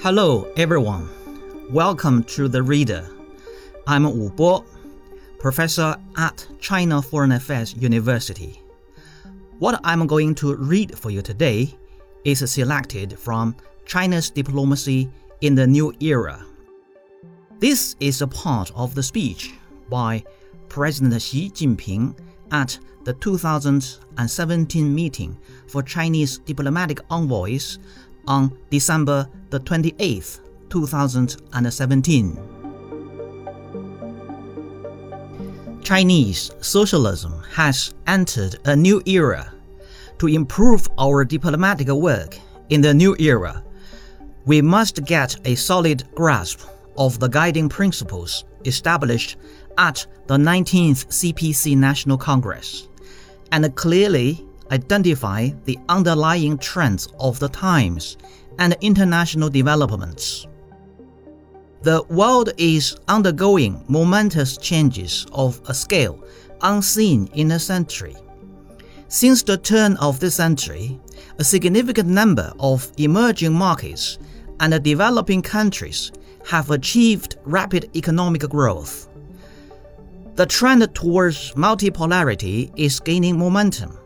[0.00, 1.08] Hello, everyone.
[1.68, 3.08] Welcome to The Reader.
[3.88, 4.64] I'm Wu Bo,
[5.40, 8.62] professor at China Foreign Affairs University.
[9.58, 11.74] What I'm going to read for you today
[12.24, 15.10] is selected from China's Diplomacy
[15.40, 16.44] in the New Era.
[17.58, 19.54] This is a part of the speech
[19.88, 20.22] by
[20.68, 22.14] President Xi Jinping
[22.54, 27.80] at the 2017 meeting for Chinese diplomatic envoys
[28.28, 30.38] on December the 28th,
[30.70, 32.38] 2017.
[35.82, 39.52] Chinese socialism has entered a new era.
[40.18, 42.38] To improve our diplomatic work
[42.70, 43.64] in the new era,
[44.46, 46.60] we must get a solid grasp
[46.96, 49.36] of the guiding principles established
[49.78, 52.88] at the 19th CPC National Congress
[53.52, 58.16] and clearly identify the underlying trends of the times
[58.58, 60.46] and international developments.
[61.82, 66.24] The world is undergoing momentous changes of a scale
[66.62, 68.16] unseen in a century.
[69.08, 70.98] Since the turn of this century,
[71.38, 74.18] a significant number of emerging markets
[74.60, 76.10] and developing countries
[76.48, 79.08] have achieved rapid economic growth.
[80.36, 83.98] The trend towards multipolarity is gaining momentum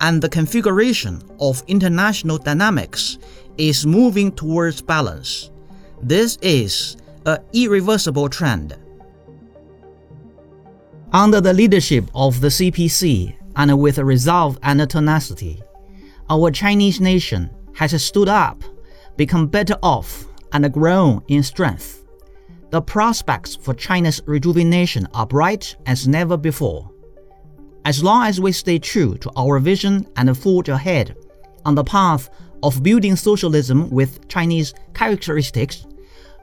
[0.00, 3.18] and the configuration of international dynamics
[3.58, 5.50] is moving towards balance.
[6.02, 8.76] This is an irreversible trend.
[11.12, 15.62] Under the leadership of the CPC and with resolve and tenacity,
[16.30, 18.62] our Chinese nation has stood up,
[19.16, 22.06] become better off, and grown in strength.
[22.70, 26.88] The prospects for China's rejuvenation are bright as never before.
[27.84, 31.16] As long as we stay true to our vision and forge ahead
[31.64, 32.30] on the path
[32.62, 35.86] of building socialism with Chinese characteristics,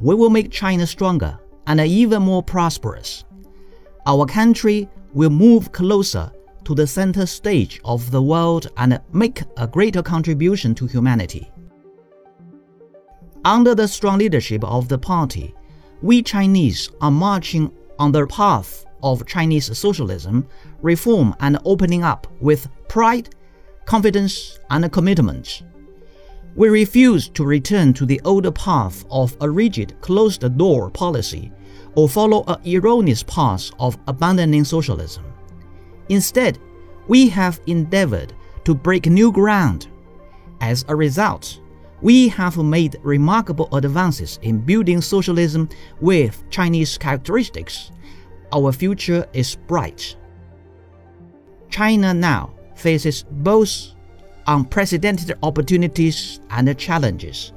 [0.00, 3.24] we will make China stronger and even more prosperous.
[4.04, 6.32] Our country will move closer
[6.64, 11.48] to the center stage of the world and make a greater contribution to humanity.
[13.44, 15.54] Under the strong leadership of the party,
[16.02, 20.46] we Chinese are marching on the path of Chinese socialism,
[20.82, 23.34] reform, and opening up with pride,
[23.84, 25.62] confidence, and commitment.
[26.54, 31.52] We refuse to return to the old path of a rigid, closed door policy
[31.94, 35.24] or follow an erroneous path of abandoning socialism.
[36.08, 36.58] Instead,
[37.08, 38.32] we have endeavored
[38.64, 39.88] to break new ground.
[40.60, 41.60] As a result,
[42.00, 45.68] we have made remarkable advances in building socialism
[46.00, 47.90] with Chinese characteristics
[48.52, 50.16] our future is bright.
[51.70, 53.94] China now faces both
[54.46, 57.52] unprecedented opportunities and challenges.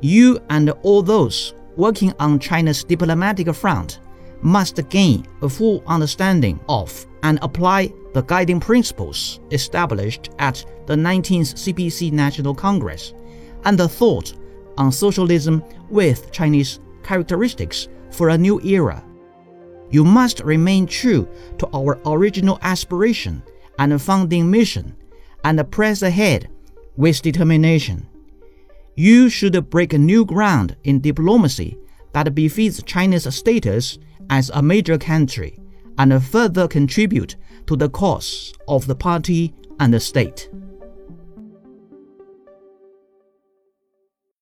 [0.00, 4.00] You and all those working on China's diplomatic front
[4.40, 11.54] must gain a full understanding of and apply the guiding principles established at the 19th
[11.54, 13.14] CPC National Congress
[13.64, 14.34] and the thought
[14.78, 19.02] on socialism with Chinese characteristics for a new era
[19.92, 21.28] you must remain true
[21.58, 23.42] to our original aspiration
[23.78, 24.96] and founding mission
[25.44, 26.48] and press ahead
[26.96, 28.08] with determination.
[28.96, 31.76] You should break new ground in diplomacy
[32.12, 33.98] that befits China's status
[34.30, 35.58] as a major country
[35.98, 37.36] and further contribute
[37.66, 40.48] to the cause of the party and the state.